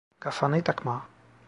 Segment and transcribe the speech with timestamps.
[0.19, 1.05] Kafanı takma.